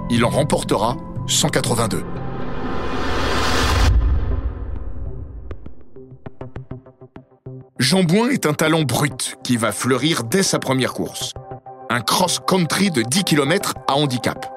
Il 0.09 0.25
en 0.25 0.29
remportera 0.29 0.97
182. 1.25 2.03
Jean 7.79 8.03
Bouin 8.03 8.27
est 8.27 8.45
un 8.45 8.53
talent 8.53 8.81
brut 8.81 9.37
qui 9.41 9.55
va 9.55 9.71
fleurir 9.71 10.25
dès 10.25 10.43
sa 10.43 10.59
première 10.59 10.93
course. 10.93 11.33
Un 11.89 12.01
cross-country 12.01 12.91
de 12.91 13.03
10 13.03 13.23
km 13.23 13.75
à 13.87 13.95
handicap. 13.95 14.51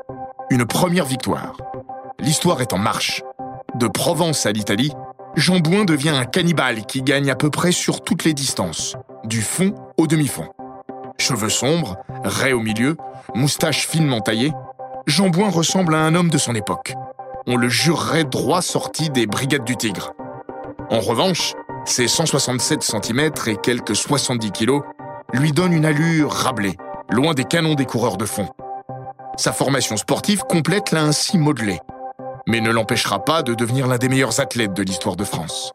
Une 0.51 0.67
première 0.67 1.05
victoire. 1.05 1.57
L'histoire 2.19 2.63
est 2.63 2.73
en 2.73 2.79
marche. 2.79 3.23
De 3.77 3.87
Provence 3.87 4.45
à 4.45 4.51
l'Italie, 4.51 4.93
Jean 5.39 5.61
Bouin 5.61 5.85
devient 5.85 6.09
un 6.09 6.25
cannibale 6.25 6.85
qui 6.85 7.01
gagne 7.01 7.31
à 7.31 7.37
peu 7.37 7.49
près 7.49 7.71
sur 7.71 8.03
toutes 8.03 8.25
les 8.25 8.35
distances, 8.35 8.97
du 9.23 9.41
fond 9.41 9.73
au 9.97 10.09
demi-fond. 10.09 10.49
Cheveux 11.17 11.49
sombres, 11.49 11.97
raies 12.25 12.53
au 12.53 12.59
milieu, 12.59 12.97
moustache 13.37 13.87
finement 13.87 14.21
taillée, 14.21 14.53
Jean 15.07 15.29
Bouin 15.29 15.49
ressemble 15.49 15.95
à 15.95 16.01
un 16.01 16.17
homme 16.17 16.29
de 16.29 16.39
son 16.39 16.57
époque. 16.57 16.95
On 17.47 17.57
le 17.57 17.69
jurerait 17.69 18.25
droit 18.25 18.63
sorti 18.63 19.11
des 19.11 19.27
Brigades 19.27 19.63
du 19.63 19.77
Tigre. 19.77 20.13
En 20.91 20.99
revanche, 20.99 21.55
ses 21.85 22.09
167 22.09 22.83
cm 22.83 23.31
et 23.47 23.57
quelques 23.63 23.95
70 23.95 24.51
kg 24.51 24.81
lui 25.33 25.53
donnent 25.53 25.73
une 25.73 25.87
allure 25.87 26.33
rablée, 26.33 26.77
loin 27.11 27.35
des 27.35 27.45
canons 27.45 27.77
des 27.77 27.87
coureurs 27.87 28.17
de 28.17 28.27
fond. 28.27 28.49
Sa 29.37 29.53
formation 29.53 29.97
sportive 29.97 30.43
complète 30.49 30.91
l'a 30.91 31.05
ainsi 31.05 31.39
modelé, 31.39 31.79
mais 32.49 32.63
ne 32.63 32.71
l'empêchera 32.71 33.23
pas 33.25 33.43
de 33.43 33.55
devenir 33.55 33.87
l'un 33.87 33.99
des 33.99 34.09
meilleurs 34.09 34.41
athlètes 34.41 34.73
de 34.73 34.83
l'histoire 34.83 35.17
de 35.17 35.25
France. 35.25 35.73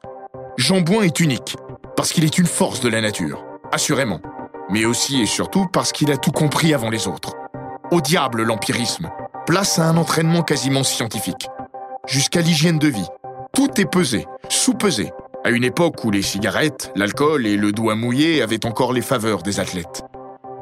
Jean 0.57 0.81
Bouin 0.81 1.03
est 1.03 1.19
unique, 1.19 1.55
parce 1.95 2.11
qu'il 2.11 2.25
est 2.25 2.37
une 2.39 2.47
force 2.47 2.81
de 2.81 2.89
la 2.89 2.99
nature, 2.99 3.45
assurément, 3.71 4.19
mais 4.69 4.83
aussi 4.83 5.21
et 5.21 5.27
surtout 5.27 5.67
parce 5.71 5.91
qu'il 5.91 6.11
a 6.11 6.17
tout 6.17 6.31
compris 6.31 6.73
avant 6.73 6.89
les 6.89 7.07
autres. 7.07 7.35
Au 7.91 8.01
diable 8.01 8.41
l'empirisme, 8.41 9.11
place 9.45 9.77
à 9.77 9.87
un 9.87 9.97
entraînement 9.97 10.41
quasiment 10.41 10.83
scientifique, 10.83 11.47
jusqu'à 12.07 12.41
l'hygiène 12.41 12.79
de 12.79 12.87
vie. 12.87 13.07
Tout 13.53 13.79
est 13.79 13.85
pesé, 13.85 14.25
sous-pesé, 14.49 15.13
à 15.43 15.51
une 15.51 15.63
époque 15.63 16.03
où 16.03 16.09
les 16.09 16.23
cigarettes, 16.23 16.91
l'alcool 16.95 17.45
et 17.45 17.55
le 17.55 17.71
doigt 17.71 17.95
mouillé 17.95 18.41
avaient 18.41 18.65
encore 18.65 18.93
les 18.93 19.01
faveurs 19.01 19.43
des 19.43 19.59
athlètes. 19.59 20.01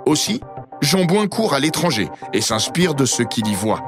Aussi, 0.06 0.42
Jean 0.82 1.06
Bouin 1.06 1.28
court 1.28 1.54
à 1.54 1.60
l'étranger 1.60 2.10
et 2.34 2.42
s'inspire 2.42 2.96
de 2.96 3.06
ce 3.06 3.24
qu'il 3.24 3.48
y 3.48 3.56
voit, 3.56 3.82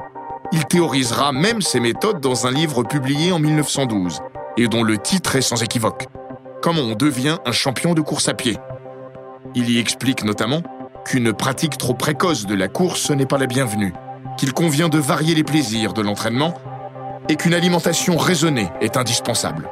il 0.54 0.64
théorisera 0.66 1.32
même 1.32 1.60
ses 1.62 1.80
méthodes 1.80 2.20
dans 2.20 2.46
un 2.46 2.52
livre 2.52 2.84
publié 2.84 3.32
en 3.32 3.40
1912 3.40 4.20
et 4.56 4.68
dont 4.68 4.84
le 4.84 4.98
titre 4.98 5.34
est 5.34 5.42
sans 5.42 5.60
équivoque. 5.64 6.06
Comment 6.62 6.82
on 6.82 6.94
devient 6.94 7.38
un 7.44 7.50
champion 7.50 7.92
de 7.92 8.00
course 8.00 8.28
à 8.28 8.34
pied? 8.34 8.56
Il 9.56 9.68
y 9.68 9.80
explique 9.80 10.22
notamment 10.22 10.62
qu'une 11.04 11.32
pratique 11.32 11.76
trop 11.76 11.92
précoce 11.92 12.46
de 12.46 12.54
la 12.54 12.68
course 12.68 13.10
n'est 13.10 13.26
pas 13.26 13.36
la 13.36 13.46
bienvenue, 13.46 13.92
qu'il 14.38 14.52
convient 14.52 14.88
de 14.88 14.98
varier 14.98 15.34
les 15.34 15.42
plaisirs 15.42 15.92
de 15.92 16.02
l'entraînement 16.02 16.54
et 17.28 17.34
qu'une 17.34 17.54
alimentation 17.54 18.16
raisonnée 18.16 18.70
est 18.80 18.96
indispensable. 18.96 19.68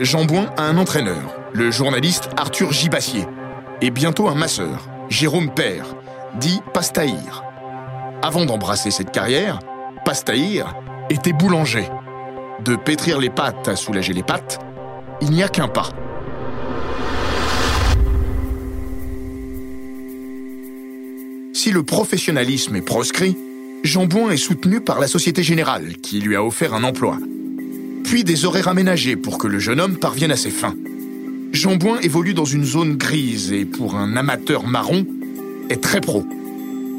Jean 0.00 0.24
Bouin 0.24 0.46
a 0.56 0.62
un 0.62 0.78
entraîneur, 0.78 1.36
le 1.52 1.70
journaliste 1.70 2.30
Arthur 2.38 2.72
Gibassier, 2.72 3.26
et 3.82 3.90
bientôt 3.90 4.28
un 4.28 4.34
masseur, 4.34 4.88
Jérôme 5.10 5.50
Père, 5.50 5.96
dit 6.40 6.62
Pastaïr. 6.72 7.45
Avant 8.22 8.44
d'embrasser 8.44 8.90
cette 8.90 9.10
carrière, 9.10 9.58
Pastaïr 10.04 10.74
était 11.10 11.32
boulanger. 11.32 11.88
De 12.64 12.74
pétrir 12.76 13.18
les 13.18 13.30
pâtes 13.30 13.68
à 13.68 13.76
soulager 13.76 14.12
les 14.12 14.22
pattes, 14.22 14.58
il 15.20 15.30
n'y 15.30 15.42
a 15.42 15.48
qu'un 15.48 15.68
pas. 15.68 15.90
Si 21.52 21.70
le 21.70 21.82
professionnalisme 21.82 22.76
est 22.76 22.82
proscrit, 22.82 23.36
Jean 23.82 24.06
Bouin 24.06 24.30
est 24.30 24.36
soutenu 24.36 24.80
par 24.80 24.98
la 24.98 25.08
Société 25.08 25.42
Générale, 25.42 25.96
qui 26.02 26.20
lui 26.20 26.36
a 26.36 26.44
offert 26.44 26.74
un 26.74 26.84
emploi. 26.84 27.18
Puis 28.04 28.24
des 28.24 28.44
horaires 28.44 28.68
aménagés 28.68 29.16
pour 29.16 29.38
que 29.38 29.46
le 29.46 29.58
jeune 29.58 29.80
homme 29.80 29.96
parvienne 29.96 30.30
à 30.30 30.36
ses 30.36 30.50
fins. 30.50 30.74
Jean 31.52 31.76
Bouin 31.76 31.98
évolue 32.00 32.34
dans 32.34 32.44
une 32.44 32.64
zone 32.64 32.96
grise 32.96 33.52
et, 33.52 33.64
pour 33.64 33.96
un 33.96 34.16
amateur 34.16 34.66
marron, 34.66 35.06
est 35.68 35.82
très 35.82 36.00
pro. 36.00 36.24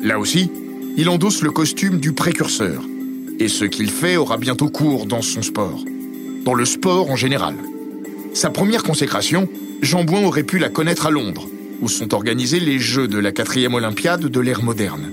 Là 0.02 0.20
aussi, 0.20 0.52
il 0.98 1.10
endosse 1.10 1.44
le 1.44 1.52
costume 1.52 2.00
du 2.00 2.12
précurseur. 2.12 2.84
Et 3.40 3.48
ce 3.48 3.66
qu'il 3.66 3.92
fait 3.92 4.18
aura 4.18 4.38
bientôt 4.38 4.68
cours 4.68 5.06
dans 5.06 5.22
son 5.22 5.44
sport. 5.44 5.86
Dans 6.44 6.56
le 6.56 6.66
sport 6.66 7.12
en 7.12 7.16
général. 7.16 7.56
Sa 8.34 8.50
première 8.50 8.82
consécration, 8.84 9.48
Jean 9.84 10.04
Bouin 10.04 10.24
aurait 10.24 10.44
pu 10.44 10.58
la 10.58 10.70
connaître 10.70 11.06
à 11.06 11.12
Londres, 11.12 11.48
où 11.82 11.88
sont 11.88 12.16
organisés 12.16 12.60
les 12.60 12.80
Jeux 12.80 13.08
de 13.08 13.20
la 13.20 13.32
quatrième 13.32 13.76
Olympiade 13.76 14.26
de 14.26 14.40
l'ère 14.40 14.64
moderne. 14.64 15.12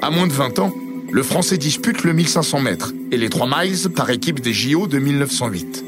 À 0.00 0.10
moins 0.10 0.26
de 0.26 0.32
20 0.32 0.58
ans, 0.60 0.74
le 1.12 1.22
Français 1.22 1.58
dispute 1.58 2.04
le 2.04 2.14
1500 2.14 2.60
mètres 2.60 2.94
et 3.12 3.18
les 3.18 3.28
3 3.28 3.46
miles 3.46 3.90
par 3.94 4.08
équipe 4.08 4.40
des 4.40 4.54
JO 4.54 4.86
de 4.86 4.98
1908. 4.98 5.84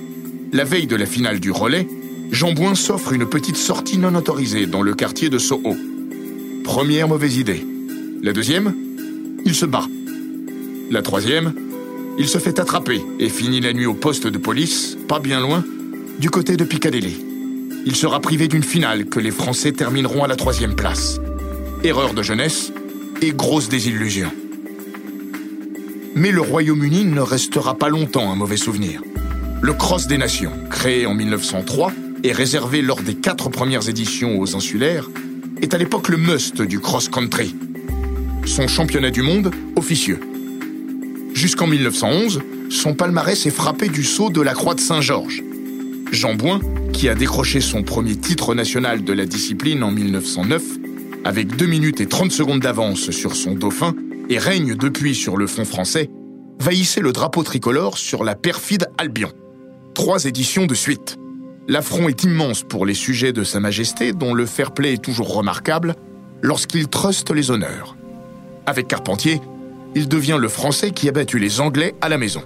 La 0.53 0.65
veille 0.65 0.87
de 0.87 0.97
la 0.97 1.07
finale 1.07 1.41
du 1.41 1.51
relais, 1.51 1.89
Jean 2.31 2.53
Bouin 2.53 2.75
s'offre 2.75 3.15
une 3.15 3.27
petite 3.27 3.57
sortie 3.57 3.97
non 3.97 4.15
autorisée 4.15 4.67
dans 4.67 4.83
le 4.83 4.93
quartier 4.93 5.31
de 5.31 5.39
Soho. 5.39 5.77
Première 6.63 7.09
mauvaise 7.09 7.39
idée. 7.39 7.65
La 8.23 8.33
deuxième 8.33 8.75
il 9.45 9.55
se 9.55 9.67
bat. 9.67 9.85
La 10.91 11.03
troisième, 11.03 11.53
il 12.19 12.29
se 12.29 12.39
fait 12.39 12.59
attraper 12.59 13.01
et 13.19 13.29
finit 13.29 13.61
la 13.61 13.73
nuit 13.73 13.87
au 13.87 13.95
poste 13.95 14.27
de 14.27 14.39
police, 14.39 14.97
pas 15.09 15.21
bien 15.21 15.41
loin, 15.41 15.65
du 16.19 16.31
côté 16.31 16.57
de 16.57 16.65
Piccadilly. 16.65 17.25
Il 17.87 17.97
sera 17.97 18.21
privé 18.21 18.49
d'une 18.49 18.63
finale 18.63 19.07
que 19.07 19.21
les 19.21 19.31
Français 19.31 19.73
termineront 19.73 20.25
à 20.25 20.29
la 20.29 20.37
troisième 20.37 20.75
place. 20.75 21.21
Erreur 21.83 22.13
de 22.13 22.23
jeunesse 22.23 22.73
et 23.23 23.31
grosse 23.31 23.69
désillusion. 23.69 24.31
Mais 26.15 26.33
le 26.33 26.41
Royaume-Uni 26.41 27.05
ne 27.05 27.21
restera 27.21 27.77
pas 27.77 27.89
longtemps 27.89 28.31
un 28.31 28.37
mauvais 28.37 28.57
souvenir. 28.57 29.03
Le 29.63 29.73
Cross 29.73 30.07
des 30.07 30.19
Nations, 30.19 30.53
créé 30.71 31.07
en 31.07 31.15
1903 31.15 31.93
et 32.25 32.33
réservé 32.33 32.83
lors 32.83 33.01
des 33.01 33.15
quatre 33.15 33.49
premières 33.49 33.89
éditions 33.89 34.39
aux 34.39 34.57
insulaires, 34.57 35.09
est 35.63 35.73
à 35.73 35.79
l'époque 35.79 36.09
le 36.09 36.17
must 36.17 36.61
du 36.61 36.81
cross-country 36.81 37.55
son 38.47 38.69
championnat 38.69 39.11
du 39.11 39.23
monde 39.23 39.51
officieux. 39.77 40.21
Jusqu'en 41.35 41.67
1911, 41.67 42.41
son 42.71 42.95
palmarès 42.95 43.47
est 43.47 43.51
frappé 43.51 43.89
du 43.89 44.05
saut 44.05 44.31
de 44.31 44.41
la 44.41 44.55
Croix 44.55 44.75
de 44.75 44.81
Saint-Georges. 44.81 45.43
Jean 46.13 46.35
Bouin, 46.35 46.61
qui 46.93 47.09
a 47.09 47.15
décroché 47.15 47.61
son 47.61 47.83
premier 47.83 48.17
titre 48.17 48.55
national 48.55 49.05
de 49.05 49.13
la 49.13 49.27
discipline 49.27 49.83
en 49.83 49.91
1909, 49.91 50.63
avec 51.25 51.57
2 51.57 51.67
minutes 51.67 52.01
et 52.01 52.07
30 52.07 52.33
secondes 52.33 52.61
d'avance 52.61 53.11
sur 53.11 53.37
son 53.37 53.55
dauphin 53.55 53.95
et 54.29 54.39
règne 54.39 54.75
depuis 54.75 55.15
sur 55.15 55.37
le 55.37 55.47
fond 55.47 55.65
français, 55.65 56.11
va 56.59 56.73
le 56.73 57.13
drapeau 57.13 57.43
tricolore 57.43 57.97
sur 57.97 58.23
la 58.23 58.35
perfide 58.35 58.89
Albion. 58.99 59.33
Trois 59.95 60.25
éditions 60.25 60.67
de 60.67 60.75
suite. 60.75 61.17
L'affront 61.69 62.09
est 62.09 62.25
immense 62.25 62.63
pour 62.63 62.85
les 62.85 62.95
sujets 62.95 63.33
de 63.33 63.45
Sa 63.45 63.61
Majesté, 63.61 64.13
dont 64.13 64.35
le 64.35 64.47
fair-play 64.47 64.95
est 64.95 65.03
toujours 65.03 65.35
remarquable, 65.35 65.95
lorsqu'il 66.43 66.89
truste 66.89 67.31
les 67.31 67.51
honneurs. 67.51 67.97
Avec 68.67 68.89
Carpentier, 68.89 69.41
il 69.95 70.09
devient 70.09 70.39
le 70.41 70.49
Français 70.49 70.91
qui 70.91 71.09
a 71.09 71.13
battu 71.13 71.39
les 71.39 71.61
Anglais 71.61 71.95
à 72.01 72.09
la 72.09 72.19
maison. 72.19 72.43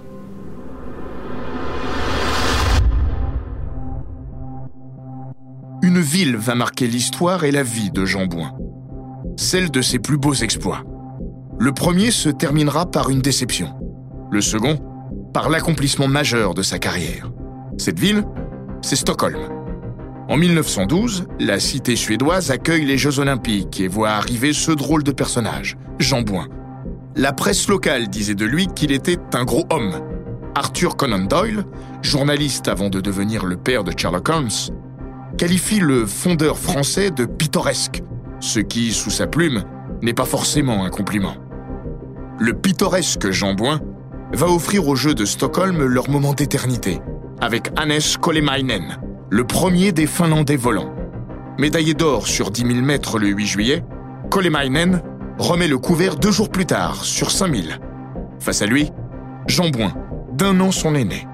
Une 5.81 5.99
ville 5.99 6.35
va 6.35 6.55
marquer 6.55 6.87
l'histoire 6.87 7.43
et 7.43 7.51
la 7.51 7.63
vie 7.63 7.91
de 7.91 8.05
Jean 8.05 8.25
Bouin. 8.25 8.53
Celle 9.37 9.69
de 9.69 9.81
ses 9.81 9.99
plus 9.99 10.17
beaux 10.17 10.33
exploits. 10.33 10.83
Le 11.59 11.71
premier 11.71 12.11
se 12.11 12.29
terminera 12.29 12.85
par 12.89 13.09
une 13.09 13.21
déception. 13.21 13.69
Le 14.31 14.41
second, 14.41 14.79
par 15.33 15.49
l'accomplissement 15.49 16.07
majeur 16.07 16.53
de 16.53 16.63
sa 16.63 16.79
carrière. 16.79 17.31
Cette 17.77 17.99
ville, 17.99 18.23
c'est 18.81 18.95
Stockholm. 18.95 19.54
En 20.27 20.37
1912, 20.37 21.27
la 21.39 21.59
cité 21.59 21.95
suédoise 21.95 22.49
accueille 22.49 22.85
les 22.85 22.97
Jeux 22.97 23.19
Olympiques 23.19 23.79
et 23.79 23.87
voit 23.87 24.09
arriver 24.09 24.53
ce 24.53 24.71
drôle 24.71 25.03
de 25.03 25.11
personnage, 25.11 25.77
Jean 25.99 26.23
Bouin. 26.23 26.47
La 27.15 27.31
presse 27.31 27.67
locale 27.67 28.07
disait 28.07 28.33
de 28.33 28.45
lui 28.45 28.65
qu'il 28.65 28.91
était 28.91 29.19
un 29.33 29.45
gros 29.45 29.65
homme. 29.69 30.01
Arthur 30.55 30.97
Conan 30.97 31.25
Doyle, 31.25 31.63
journaliste 32.01 32.67
avant 32.67 32.89
de 32.89 33.01
devenir 33.01 33.45
le 33.45 33.55
père 33.55 33.83
de 33.83 33.93
Sherlock 33.95 34.27
Holmes, 34.29 34.73
qualifie 35.37 35.79
le 35.79 36.07
fondeur 36.07 36.57
français 36.57 37.11
de 37.11 37.25
pittoresque, 37.25 38.01
ce 38.39 38.59
qui, 38.59 38.93
sous 38.93 39.11
sa 39.11 39.27
plume, 39.27 39.63
n'est 40.01 40.13
pas 40.13 40.25
forcément 40.25 40.85
un 40.85 40.89
compliment. 40.89 41.35
Le 42.39 42.53
pittoresque 42.53 43.29
Jean 43.29 43.53
Bouin 43.53 43.79
va 44.33 44.47
offrir 44.47 44.87
aux 44.87 44.95
Jeux 44.95 45.13
de 45.13 45.25
Stockholm 45.25 45.85
leur 45.85 46.09
moment 46.09 46.33
d'éternité, 46.33 46.99
avec 47.41 47.69
Hannes 47.77 47.99
Kolemainen, 48.19 48.97
le 49.29 49.45
premier 49.45 49.91
des 49.91 50.07
Finlandais 50.07 50.55
volants. 50.55 50.93
Médaillé 51.57 51.93
d'or 51.93 52.27
sur 52.27 52.51
10 52.51 52.61
000 52.61 52.73
mètres 52.81 53.17
le 53.17 53.27
8 53.27 53.45
juillet, 53.45 53.83
Kolemainen 54.29 55.01
remet 55.37 55.67
le 55.67 55.77
couvert 55.77 56.15
deux 56.15 56.31
jours 56.31 56.49
plus 56.49 56.65
tard, 56.65 57.03
sur 57.03 57.31
5 57.31 57.53
000. 57.53 57.67
Face 58.39 58.61
à 58.61 58.65
lui, 58.65 58.91
Jean 59.47 59.69
Bouin, 59.69 59.93
d'un 60.33 60.59
an 60.59 60.71
son 60.71 60.95
aîné. 60.95 61.27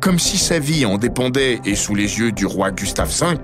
comme 0.00 0.18
si 0.18 0.36
sa 0.36 0.58
vie 0.58 0.84
en 0.84 0.98
dépendait 0.98 1.60
et 1.64 1.74
sous 1.74 1.94
les 1.94 2.18
yeux 2.18 2.30
du 2.30 2.44
roi 2.44 2.70
Gustave 2.72 3.08
V, 3.08 3.38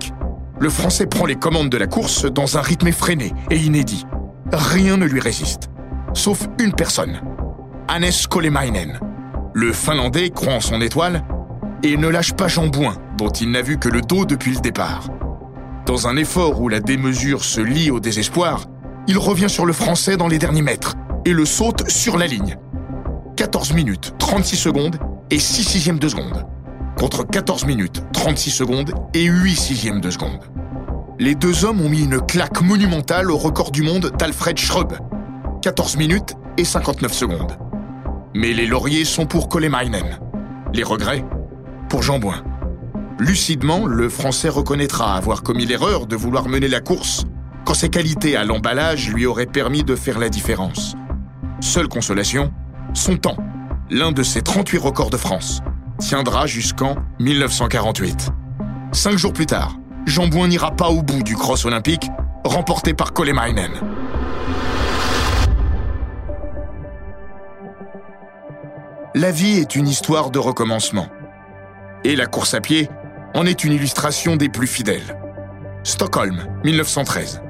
le 0.59 0.69
Français 0.69 1.07
prend 1.07 1.25
les 1.25 1.35
commandes 1.35 1.69
de 1.69 1.77
la 1.77 1.87
course 1.87 2.25
dans 2.25 2.55
un 2.55 2.61
rythme 2.61 2.87
effréné 2.87 3.33
et 3.49 3.57
inédit. 3.57 4.05
Rien 4.53 4.97
ne 4.97 5.05
lui 5.05 5.19
résiste, 5.19 5.71
sauf 6.13 6.47
une 6.59 6.73
personne, 6.73 7.19
Hannes 7.87 8.11
Kolemainen. 8.29 8.99
Le 9.55 9.73
Finlandais 9.73 10.29
croit 10.29 10.53
en 10.53 10.59
son 10.59 10.81
étoile 10.81 11.23
et 11.81 11.97
ne 11.97 12.07
lâche 12.07 12.33
pas 12.33 12.47
Jean 12.47 12.67
Bouin, 12.67 12.93
dont 13.21 13.29
il 13.29 13.51
n'a 13.51 13.61
vu 13.61 13.77
que 13.77 13.87
le 13.87 14.01
dos 14.01 14.25
depuis 14.25 14.51
le 14.51 14.61
départ. 14.61 15.07
Dans 15.85 16.07
un 16.07 16.17
effort 16.17 16.59
où 16.59 16.69
la 16.69 16.79
démesure 16.79 17.43
se 17.43 17.61
lie 17.61 17.91
au 17.91 17.99
désespoir, 17.99 18.65
il 19.07 19.19
revient 19.19 19.47
sur 19.47 19.67
le 19.67 19.73
Français 19.73 20.17
dans 20.17 20.27
les 20.27 20.39
derniers 20.39 20.63
mètres 20.63 20.95
et 21.25 21.33
le 21.33 21.45
saute 21.45 21.87
sur 21.87 22.17
la 22.17 22.25
ligne. 22.25 22.57
14 23.37 23.73
minutes 23.73 24.15
36 24.17 24.55
secondes 24.55 24.97
et 25.29 25.37
6 25.37 25.63
sixièmes 25.63 25.99
de 25.99 26.07
seconde, 26.07 26.47
contre 26.97 27.23
14 27.23 27.65
minutes 27.65 28.01
36 28.11 28.49
secondes 28.49 28.91
et 29.13 29.25
8 29.25 29.55
sixièmes 29.55 30.01
de 30.01 30.09
seconde. 30.09 30.41
Les 31.19 31.35
deux 31.35 31.63
hommes 31.63 31.81
ont 31.81 31.89
mis 31.89 32.01
une 32.05 32.21
claque 32.21 32.63
monumentale 32.63 33.29
au 33.29 33.37
record 33.37 33.69
du 33.69 33.83
monde 33.83 34.11
d'Alfred 34.17 34.57
Schrub, 34.57 34.93
14 35.61 35.95
minutes 35.97 36.33
et 36.57 36.65
59 36.65 37.13
secondes. 37.13 37.55
Mais 38.33 38.53
les 38.53 38.65
lauriers 38.65 39.05
sont 39.05 39.27
pour 39.27 39.47
Kolemainen. 39.47 40.17
Les 40.73 40.81
regrets 40.83 41.23
pour 41.87 42.01
Jean 42.01 42.17
Bouin. 42.17 42.41
Lucidement, 43.19 43.85
le 43.85 44.09
Français 44.09 44.49
reconnaîtra 44.49 45.15
avoir 45.15 45.43
commis 45.43 45.65
l'erreur 45.65 46.07
de 46.07 46.15
vouloir 46.15 46.47
mener 46.47 46.67
la 46.67 46.79
course 46.79 47.25
quand 47.65 47.73
ses 47.73 47.89
qualités 47.89 48.35
à 48.35 48.43
l'emballage 48.43 49.09
lui 49.09 49.25
auraient 49.25 49.45
permis 49.45 49.83
de 49.83 49.95
faire 49.95 50.19
la 50.19 50.29
différence. 50.29 50.95
Seule 51.59 51.87
consolation, 51.87 52.51
son 52.93 53.17
temps, 53.17 53.37
l'un 53.89 54.11
de 54.11 54.23
ses 54.23 54.41
38 54.41 54.77
records 54.79 55.09
de 55.11 55.17
France, 55.17 55.61
tiendra 55.99 56.47
jusqu'en 56.47 56.95
1948. 57.19 58.31
Cinq 58.91 59.17
jours 59.17 59.33
plus 59.33 59.45
tard, 59.45 59.77
Jean 60.05 60.27
Bouin 60.27 60.47
n'ira 60.47 60.71
pas 60.71 60.89
au 60.89 61.03
bout 61.03 61.21
du 61.21 61.35
cross 61.35 61.65
olympique, 61.65 62.09
remporté 62.43 62.93
par 62.93 63.13
Kolemainen. 63.13 63.71
La 69.13 69.31
vie 69.31 69.59
est 69.59 69.75
une 69.75 69.87
histoire 69.87 70.31
de 70.31 70.39
recommencement. 70.39 71.07
Et 72.03 72.15
la 72.15 72.25
course 72.25 72.53
à 72.53 72.61
pied 72.61 72.89
en 73.33 73.45
est 73.45 73.63
une 73.63 73.73
illustration 73.73 74.35
des 74.35 74.49
plus 74.49 74.67
fidèles. 74.67 75.17
Stockholm, 75.83 76.43
1913. 76.63 77.41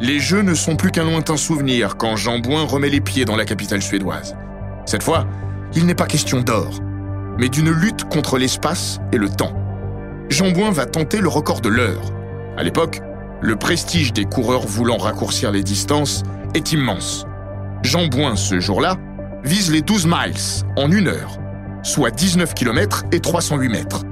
Les 0.00 0.20
Jeux 0.20 0.42
ne 0.42 0.54
sont 0.54 0.76
plus 0.76 0.90
qu'un 0.90 1.04
lointain 1.04 1.36
souvenir 1.36 1.96
quand 1.96 2.16
Jean 2.16 2.38
Bouin 2.38 2.64
remet 2.64 2.88
les 2.88 3.00
pieds 3.00 3.24
dans 3.24 3.36
la 3.36 3.44
capitale 3.44 3.82
suédoise. 3.82 4.36
Cette 4.86 5.02
fois, 5.02 5.26
il 5.74 5.86
n'est 5.86 5.94
pas 5.94 6.06
question 6.06 6.40
d'or, 6.40 6.80
mais 7.38 7.48
d'une 7.48 7.70
lutte 7.70 8.04
contre 8.04 8.38
l'espace 8.38 9.00
et 9.12 9.18
le 9.18 9.28
temps. 9.28 9.52
Jean 10.28 10.50
Bouin 10.50 10.70
va 10.70 10.86
tenter 10.86 11.18
le 11.18 11.28
record 11.28 11.60
de 11.60 11.68
l'heure. 11.68 12.12
À 12.56 12.62
l'époque, 12.62 13.00
le 13.40 13.56
prestige 13.56 14.12
des 14.12 14.24
coureurs 14.24 14.66
voulant 14.66 14.98
raccourcir 14.98 15.52
les 15.52 15.62
distances 15.62 16.22
est 16.54 16.72
immense. 16.72 17.26
Jean 17.82 18.06
Bouin, 18.06 18.36
ce 18.36 18.60
jour-là, 18.60 18.96
vise 19.44 19.70
les 19.70 19.82
12 19.82 20.06
miles 20.06 20.64
en 20.76 20.90
une 20.90 21.08
heure, 21.08 21.38
soit 21.82 22.10
19 22.10 22.54
km 22.54 23.04
et 23.12 23.20
308 23.20 23.68
mètres. 23.68 24.04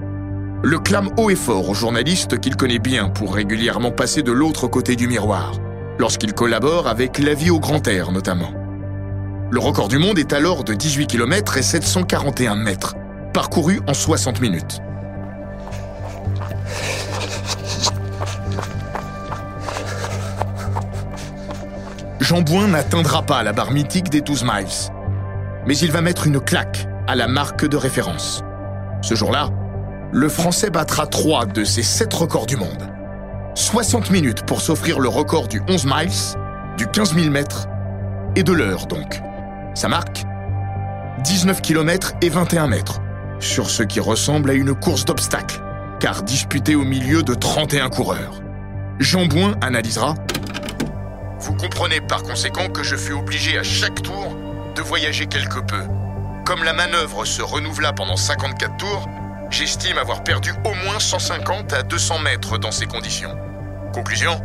Le 0.62 0.78
clame 0.78 1.10
haut 1.16 1.30
et 1.30 1.36
fort 1.36 1.68
aux 1.68 1.74
journalistes 1.74 2.40
qu'il 2.40 2.56
connaît 2.56 2.78
bien 2.78 3.08
pour 3.08 3.34
régulièrement 3.34 3.90
passer 3.90 4.22
de 4.22 4.32
l'autre 4.32 4.66
côté 4.66 4.96
du 4.96 5.06
miroir, 5.06 5.52
lorsqu'il 5.98 6.32
collabore 6.32 6.88
avec 6.88 7.18
La 7.18 7.34
Vie 7.34 7.50
au 7.50 7.60
Grand 7.60 7.86
Air 7.86 8.10
notamment. 8.10 8.50
Le 9.50 9.60
record 9.60 9.88
du 9.88 9.98
monde 9.98 10.18
est 10.18 10.32
alors 10.32 10.64
de 10.64 10.74
18 10.74 11.06
km 11.06 11.58
et 11.58 11.62
741 11.62 12.56
mètres, 12.56 12.96
parcouru 13.32 13.80
en 13.86 13.94
60 13.94 14.40
minutes. 14.40 14.80
Jean 22.18 22.42
Bouin 22.42 22.68
n'atteindra 22.68 23.22
pas 23.22 23.42
la 23.44 23.52
barre 23.52 23.70
mythique 23.70 24.10
des 24.10 24.20
12 24.20 24.42
miles, 24.42 24.92
mais 25.66 25.76
il 25.78 25.92
va 25.92 26.00
mettre 26.00 26.26
une 26.26 26.40
claque 26.40 26.88
à 27.06 27.14
la 27.14 27.28
marque 27.28 27.68
de 27.68 27.76
référence. 27.76 28.42
Ce 29.00 29.14
jour-là, 29.14 29.50
le 30.12 30.28
Français 30.28 30.70
battra 30.70 31.06
trois 31.06 31.46
de 31.46 31.64
ses 31.64 31.82
sept 31.82 32.12
records 32.14 32.46
du 32.46 32.56
monde. 32.56 32.90
60 33.54 34.10
minutes 34.10 34.42
pour 34.42 34.60
s'offrir 34.60 35.00
le 35.00 35.08
record 35.08 35.48
du 35.48 35.60
11 35.68 35.86
miles, 35.86 36.36
du 36.76 36.86
15 36.86 37.14
000 37.14 37.30
mètres 37.30 37.66
et 38.36 38.42
de 38.42 38.52
l'heure 38.52 38.86
donc. 38.86 39.20
Ça 39.74 39.88
marque 39.88 40.24
19 41.24 41.60
km 41.60 42.12
et 42.22 42.28
21 42.28 42.68
mètres, 42.68 43.00
sur 43.40 43.68
ce 43.70 43.82
qui 43.82 44.00
ressemble 44.00 44.50
à 44.50 44.54
une 44.54 44.74
course 44.74 45.04
d'obstacles, 45.04 45.60
car 45.98 46.22
disputée 46.22 46.74
au 46.74 46.84
milieu 46.84 47.22
de 47.22 47.34
31 47.34 47.88
coureurs. 47.88 48.42
Jean 48.98 49.26
Bouin 49.26 49.54
analysera 49.60 50.14
Vous 51.40 51.54
comprenez 51.54 52.00
par 52.00 52.22
conséquent 52.22 52.68
que 52.68 52.82
je 52.82 52.96
fus 52.96 53.12
obligé 53.12 53.58
à 53.58 53.62
chaque 53.62 54.02
tour 54.02 54.36
de 54.74 54.82
voyager 54.82 55.26
quelque 55.26 55.60
peu. 55.60 55.82
Comme 56.44 56.62
la 56.62 56.74
manœuvre 56.74 57.24
se 57.24 57.42
renouvela 57.42 57.92
pendant 57.92 58.16
54 58.16 58.76
tours, 58.76 59.08
j'estime 59.56 59.96
avoir 59.96 60.22
perdu 60.22 60.52
au 60.64 60.74
moins 60.74 61.00
150 61.00 61.72
à 61.72 61.82
200 61.82 62.18
mètres 62.18 62.58
dans 62.58 62.70
ces 62.70 62.84
conditions. 62.84 63.34
Conclusion 63.94 64.38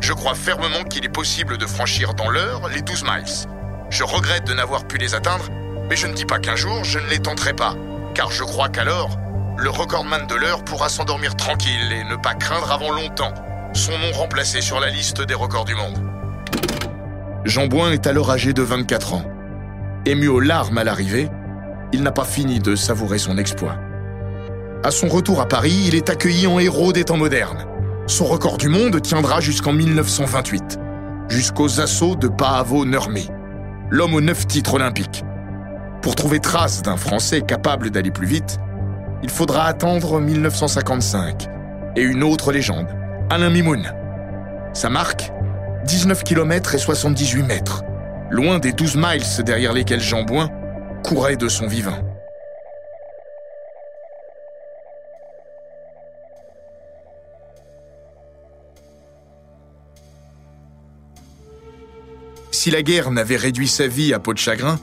Je 0.00 0.12
crois 0.12 0.36
fermement 0.36 0.84
qu'il 0.88 1.04
est 1.04 1.12
possible 1.12 1.58
de 1.58 1.66
franchir 1.66 2.14
dans 2.14 2.30
l'heure 2.30 2.68
les 2.68 2.80
12 2.80 3.02
miles. 3.02 3.48
Je 3.90 4.04
regrette 4.04 4.46
de 4.46 4.54
n'avoir 4.54 4.86
pu 4.86 4.98
les 4.98 5.16
atteindre, 5.16 5.46
mais 5.90 5.96
je 5.96 6.06
ne 6.06 6.12
dis 6.12 6.26
pas 6.26 6.38
qu'un 6.38 6.54
jour 6.54 6.84
je 6.84 7.00
ne 7.00 7.06
les 7.08 7.18
tenterai 7.18 7.54
pas, 7.54 7.74
car 8.14 8.30
je 8.30 8.44
crois 8.44 8.68
qu'alors, 8.68 9.18
le 9.58 9.68
recordman 9.68 10.28
de 10.28 10.36
l'heure 10.36 10.64
pourra 10.64 10.88
s'endormir 10.88 11.34
tranquille 11.34 11.92
et 11.92 12.04
ne 12.04 12.14
pas 12.14 12.34
craindre 12.34 12.70
avant 12.70 12.92
longtemps 12.92 13.34
son 13.74 13.92
nom 13.92 14.12
remplacé 14.12 14.60
sur 14.60 14.78
la 14.78 14.90
liste 14.90 15.22
des 15.22 15.34
records 15.34 15.64
du 15.64 15.74
monde. 15.74 15.98
Jean 17.44 17.66
Bouin 17.66 17.90
est 17.90 18.06
alors 18.06 18.30
âgé 18.30 18.52
de 18.52 18.62
24 18.62 19.14
ans. 19.14 19.24
Ému 20.06 20.28
aux 20.28 20.40
larmes 20.40 20.78
à 20.78 20.84
l'arrivée, 20.84 21.28
il 21.92 22.04
n'a 22.04 22.12
pas 22.12 22.24
fini 22.24 22.60
de 22.60 22.76
savourer 22.76 23.18
son 23.18 23.38
exploit. 23.38 23.76
À 24.84 24.90
son 24.90 25.06
retour 25.06 25.40
à 25.40 25.46
Paris, 25.46 25.84
il 25.86 25.94
est 25.94 26.10
accueilli 26.10 26.48
en 26.48 26.58
héros 26.58 26.92
des 26.92 27.04
temps 27.04 27.16
modernes. 27.16 27.66
Son 28.08 28.24
record 28.24 28.58
du 28.58 28.68
monde 28.68 29.00
tiendra 29.00 29.40
jusqu'en 29.40 29.72
1928, 29.72 30.80
jusqu'aux 31.28 31.80
assauts 31.80 32.16
de 32.16 32.26
Paavo 32.26 32.84
Nurmi, 32.84 33.30
l'homme 33.90 34.14
aux 34.14 34.20
neuf 34.20 34.48
titres 34.48 34.74
olympiques. 34.74 35.24
Pour 36.02 36.16
trouver 36.16 36.40
trace 36.40 36.82
d'un 36.82 36.96
Français 36.96 37.42
capable 37.42 37.90
d'aller 37.90 38.10
plus 38.10 38.26
vite, 38.26 38.58
il 39.22 39.30
faudra 39.30 39.66
attendre 39.66 40.20
1955 40.20 41.46
et 41.94 42.02
une 42.02 42.24
autre 42.24 42.50
légende, 42.50 42.88
Alain 43.30 43.50
Mimoun. 43.50 43.92
Sa 44.72 44.90
marque 44.90 45.30
19 45.86 46.24
km 46.24 46.74
et 46.74 46.78
78 46.78 47.44
mètres 47.44 47.84
loin 48.32 48.58
des 48.58 48.72
12 48.72 48.96
miles 48.96 49.44
derrière 49.44 49.74
lesquels 49.74 50.00
Jean 50.00 50.24
Bouin 50.24 50.50
courait 51.04 51.36
de 51.36 51.48
son 51.48 51.68
vivant. 51.68 52.11
Si 62.62 62.70
la 62.70 62.84
guerre 62.84 63.10
n'avait 63.10 63.34
réduit 63.34 63.66
sa 63.66 63.88
vie 63.88 64.14
à 64.14 64.20
peau 64.20 64.32
de 64.32 64.38
chagrin, 64.38 64.78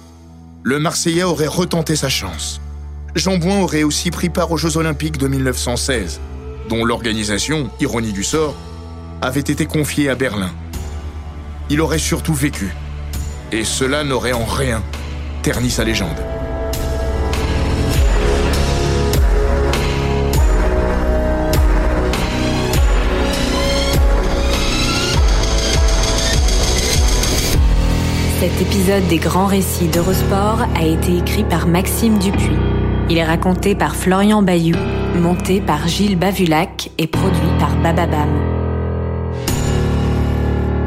le 0.63 0.80
Marseillais 0.80 1.24
aurait 1.24 1.48
retenté 1.48 1.96
sa 1.96 2.10
chance. 2.10 2.60
Jean 3.15 3.38
Bouin 3.38 3.62
aurait 3.62 3.84
aussi 3.84 4.12
pris 4.12 4.28
part 4.28 4.52
aux 4.52 4.58
Jeux 4.58 4.76
Olympiques 4.76 5.18
de 5.18 5.30
1916, 5.30 6.20
dont 6.68 6.84
l'organisation, 6.84 7.72
ironie 7.80 8.12
du 8.12 8.26
sort, 8.26 8.54
avait 9.22 9.39
été 9.39 9.65
confiée 9.65 10.10
à 10.10 10.15
Berlin. 10.15 10.52
Il 11.70 11.80
aurait 11.80 12.00
surtout 12.00 12.34
vécu 12.34 12.70
et 13.54 13.63
cela 13.63 14.04
n'aurait 14.04 14.34
en 14.34 14.44
rien 14.44 14.84
terni 15.42 15.70
sa 15.70 15.86
légende. 15.86 16.20
Cet 28.60 28.76
épisode 28.76 29.08
des 29.08 29.19
grands 29.19 29.45
récits 29.45 29.88
d'Eurosport 29.88 30.63
a 30.76 30.84
été 30.84 31.17
écrit 31.17 31.45
par 31.45 31.65
Maxime 31.65 32.19
Dupuis. 32.19 32.58
Il 33.10 33.17
est 33.17 33.24
raconté 33.24 33.74
par 33.74 33.95
Florian 33.95 34.41
Bayou, 34.41 34.76
monté 35.15 35.62
par 35.62 35.88
Gilles 35.88 36.19
Bavulac 36.19 36.91
et 36.98 37.08
produit 37.08 37.39
par 37.58 37.74
Bababam. 37.78 38.28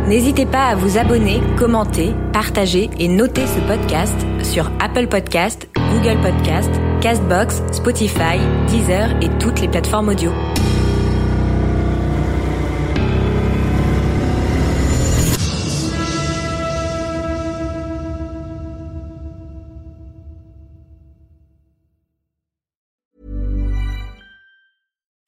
N'hésitez 0.07 0.45
pas 0.45 0.67
à 0.67 0.75
vous 0.75 0.99
abonner, 0.99 1.41
commenter, 1.57 2.13
partager 2.35 2.91
et 2.99 3.09
noter 3.09 3.47
ce 3.47 3.61
podcast 3.61 4.17
sur 4.43 4.71
Apple 4.79 5.07
Podcast, 5.07 5.67
Google 5.75 6.21
Podcast, 6.21 6.71
Castbox, 7.01 7.63
Spotify, 7.73 8.37
Deezer 8.69 9.17
et 9.23 9.31
toutes 9.39 9.63
les 9.63 9.69
plateformes 9.69 10.11
audio. 10.11 10.31